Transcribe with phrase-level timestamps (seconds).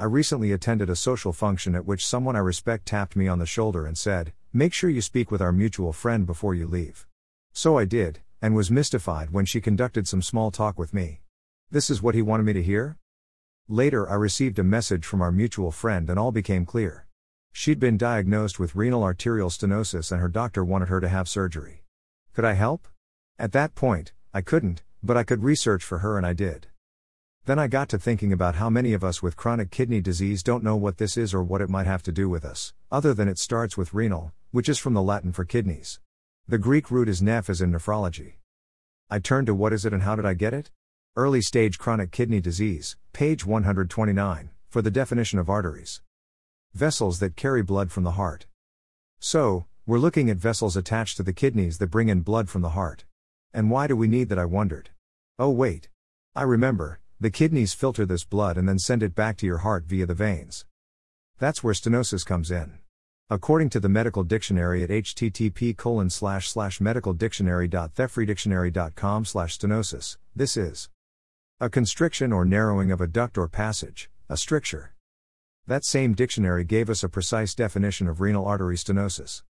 [0.00, 3.44] I recently attended a social function at which someone I respect tapped me on the
[3.44, 7.06] shoulder and said, Make sure you speak with our mutual friend before you leave.
[7.52, 11.20] So I did, and was mystified when she conducted some small talk with me.
[11.70, 12.96] This is what he wanted me to hear?
[13.68, 17.06] Later, I received a message from our mutual friend and all became clear.
[17.52, 21.84] She'd been diagnosed with renal arterial stenosis and her doctor wanted her to have surgery.
[22.32, 22.88] Could I help?
[23.38, 26.68] At that point, I couldn't, but I could research for her and I did.
[27.50, 30.62] Then I got to thinking about how many of us with chronic kidney disease don't
[30.62, 33.26] know what this is or what it might have to do with us, other than
[33.26, 35.98] it starts with renal, which is from the Latin for kidneys.
[36.46, 38.34] The Greek root is neph as in nephrology.
[39.10, 40.70] I turned to what is it and how did I get it?
[41.16, 46.02] Early stage chronic kidney disease, page 129, for the definition of arteries.
[46.72, 48.46] Vessels that carry blood from the heart.
[49.18, 52.76] So, we're looking at vessels attached to the kidneys that bring in blood from the
[52.78, 53.06] heart.
[53.52, 54.38] And why do we need that?
[54.38, 54.90] I wondered.
[55.36, 55.88] Oh, wait.
[56.36, 59.84] I remember, the kidneys filter this blood and then send it back to your heart
[59.84, 60.64] via the veins.
[61.38, 62.78] That's where stenosis comes in.
[63.28, 70.88] According to the medical dictionary at http colon slash slash medicaldictionary.thefreedictionary.com slash stenosis, this is
[71.60, 74.94] a constriction or narrowing of a duct or passage, a stricture.
[75.66, 79.42] That same dictionary gave us a precise definition of renal artery stenosis.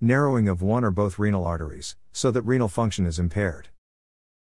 [0.00, 3.68] Narrowing of one or both renal arteries, so that renal function is impaired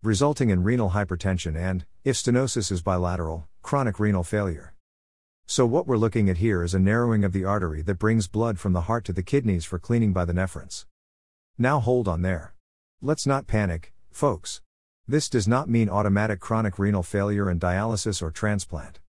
[0.04, 4.74] resulting in renal hypertension and, if stenosis is bilateral, chronic renal failure.
[5.46, 8.58] So, what we're looking at here is a narrowing of the artery that brings blood
[8.58, 10.84] from the heart to the kidneys for cleaning by the nephrons.
[11.56, 12.54] Now hold on there.
[13.00, 14.60] Let's not panic, folks.
[15.08, 19.00] This does not mean automatic chronic renal failure and dialysis or transplant.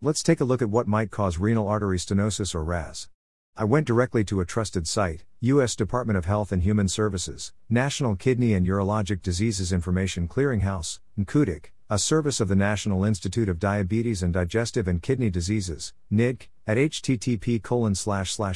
[0.00, 3.08] Let's take a look at what might cause renal artery stenosis or RAS.
[3.54, 5.74] I went directly to a trusted site, U.S.
[5.74, 11.98] Department of Health and Human Services, National Kidney and Urologic Diseases Information Clearinghouse, NKUDIC, a
[11.98, 17.60] service of the National Institute of Diabetes and Digestive and Kidney Diseases, NIDDK, at http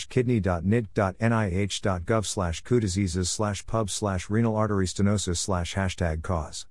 [0.09, 6.67] kidney.niddk.nih.gov slash diseases slash pub slash renal artery stenosis slash hashtag cause.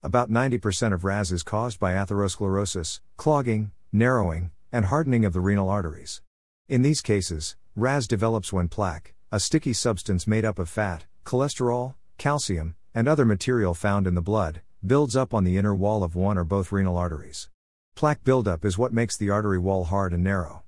[0.00, 5.68] About 90% of RAS is caused by atherosclerosis, clogging, narrowing, and hardening of the renal
[5.68, 6.22] arteries.
[6.68, 11.94] In these cases, RAS develops when plaque, a sticky substance made up of fat, cholesterol,
[12.18, 16.16] calcium, and other material found in the blood, builds up on the inner wall of
[16.16, 17.48] one or both renal arteries.
[17.94, 20.64] Plaque buildup is what makes the artery wall hard and narrow.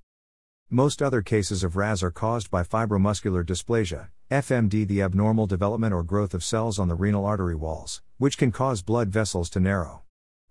[0.71, 6.05] Most other cases of RAS are caused by fibromuscular dysplasia, FMD, the abnormal development or
[6.05, 10.03] growth of cells on the renal artery walls, which can cause blood vessels to narrow.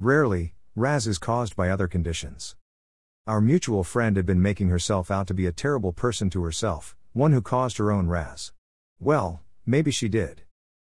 [0.02, 2.58] Rarely, RAS is caused by other conditions.
[3.26, 6.98] Our mutual friend had been making herself out to be a terrible person to herself,
[7.14, 8.54] one who caused her own RAS.
[9.00, 10.44] Well, maybe she did.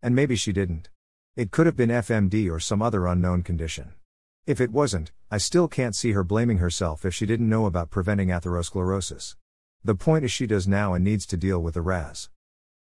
[0.03, 0.89] And maybe she didn't.
[1.35, 3.93] It could have been FMD or some other unknown condition.
[4.45, 7.89] If it wasn't, I still can't see her blaming herself if she didn't know about
[7.89, 9.35] preventing atherosclerosis.
[9.83, 12.29] The point is she does now and needs to deal with the RAS.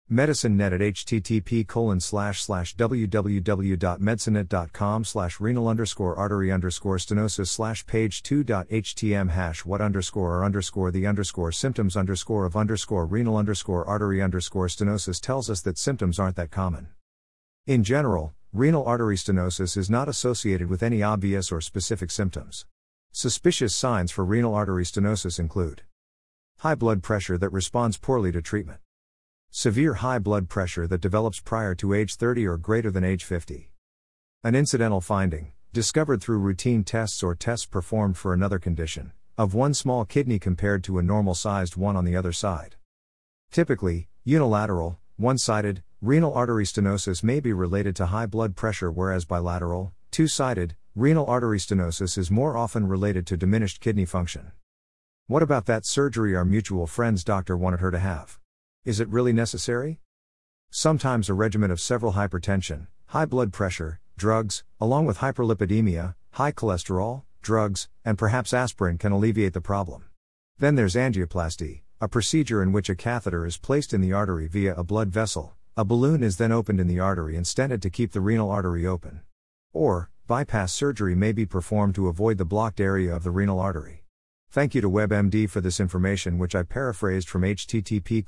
[0.09, 8.23] MedicineNet at http colon slash slash www.medicinenet.com slash renal underscore artery underscore stenosis slash page
[8.23, 14.22] 2.htm hash what underscore or underscore the underscore symptoms underscore of underscore renal underscore artery
[14.22, 16.88] underscore stenosis tells us that symptoms aren't that common.
[17.66, 22.66] In general, renal artery stenosis is not associated with any obvious or specific symptoms.
[23.12, 25.81] Suspicious signs for renal artery stenosis include
[26.59, 28.79] high blood pressure that responds poorly to treatment
[29.50, 33.72] Severe high blood pressure that develops prior to age 30 or greater than age 50.
[34.44, 39.74] An incidental finding, discovered through routine tests or tests performed for another condition, of one
[39.74, 42.75] small kidney compared to a normal sized one on the other side.
[43.52, 49.25] Typically, unilateral, one sided, renal artery stenosis may be related to high blood pressure, whereas
[49.25, 54.52] bilateral, two sided, renal artery stenosis is more often related to diminished kidney function.
[55.28, 58.40] What about that surgery our mutual friend's doctor wanted her to have?
[58.87, 59.99] Is it really necessary?
[60.71, 67.23] Sometimes a regimen of several hypertension, high blood pressure, drugs, along with hyperlipidemia, high cholesterol,
[67.41, 70.05] drugs, and perhaps aspirin can alleviate the problem.
[70.57, 74.73] Then there's angioplasty, a procedure in which a catheter is placed in the artery via
[74.75, 75.53] a blood vessel.
[75.75, 78.87] A balloon is then opened in the artery and stented to keep the renal artery
[78.87, 79.19] open.
[79.73, 84.05] Or, bypass surgery may be performed to avoid the blocked area of the renal artery.
[84.49, 88.26] Thank you to WebMD for this information which I paraphrased from http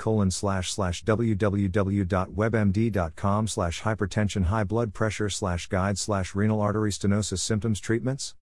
[1.05, 3.47] www.webmd.com
[3.81, 5.29] hypertension high blood pressure
[5.69, 5.97] guide
[6.35, 8.35] renal artery stenosis symptoms treatments.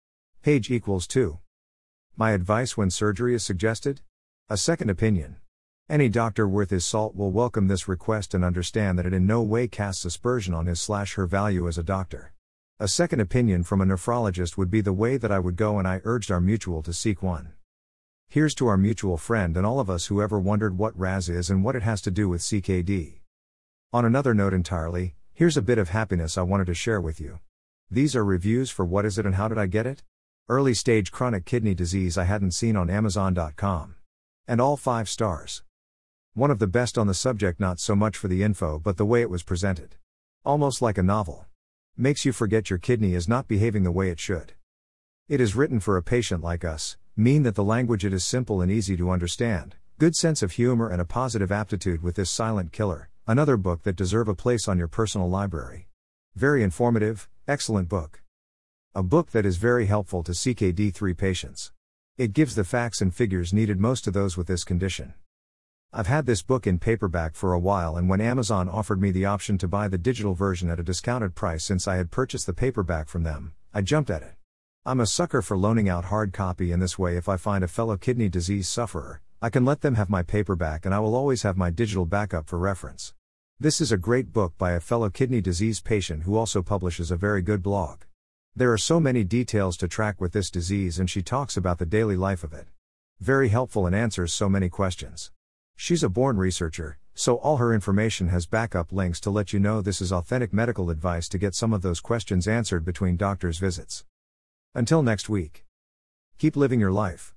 [0.40, 1.38] Page equals 2.
[2.16, 4.02] My advice when surgery is suggested?
[4.48, 5.36] A second opinion.
[5.88, 9.42] Any doctor worth his salt will welcome this request and understand that it in no
[9.42, 12.32] way casts aspersion on his slash her value as a doctor.
[12.78, 15.88] A second opinion from a nephrologist would be the way that I would go and
[15.88, 17.52] I urged our mutual to seek one.
[18.34, 21.50] Here's to our mutual friend and all of us who ever wondered what RAS is
[21.50, 23.20] and what it has to do with CKD.
[23.92, 27.38] On another note entirely, here's a bit of happiness I wanted to share with you.
[27.88, 30.02] These are reviews for What Is It and How Did I Get It?
[30.48, 33.94] Early stage chronic kidney disease I hadn't seen on Amazon.com.
[34.48, 35.62] And all five stars.
[36.32, 39.06] One of the best on the subject, not so much for the info but the
[39.06, 39.94] way it was presented.
[40.44, 41.46] Almost like a novel.
[41.96, 44.54] Makes you forget your kidney is not behaving the way it should.
[45.28, 48.60] It is written for a patient like us, mean that the language it is simple
[48.60, 52.72] and easy to understand, good sense of humor and a positive aptitude with this silent
[52.72, 55.86] killer, another book that deserve a place on your personal library.
[56.34, 58.22] Very informative, excellent book.
[58.96, 61.70] A book that is very helpful to CKD3 patients.
[62.18, 65.14] It gives the facts and figures needed most to those with this condition.
[65.92, 69.26] I've had this book in paperback for a while, and when Amazon offered me the
[69.26, 72.52] option to buy the digital version at a discounted price since I had purchased the
[72.52, 74.34] paperback from them, I jumped at it.
[74.86, 77.68] I'm a sucker for loaning out hard copy in this way if I find a
[77.68, 81.40] fellow kidney disease sufferer, I can let them have my paperback and I will always
[81.40, 83.14] have my digital backup for reference.
[83.58, 87.16] This is a great book by a fellow kidney disease patient who also publishes a
[87.16, 88.02] very good blog.
[88.54, 91.86] There are so many details to track with this disease and she talks about the
[91.86, 92.66] daily life of it.
[93.18, 95.32] Very helpful and answers so many questions.
[95.76, 99.80] She's a born researcher, so all her information has backup links to let you know
[99.80, 104.04] this is authentic medical advice to get some of those questions answered between doctor's visits.
[104.76, 105.64] Until next week.
[106.36, 107.32] Keep living your life.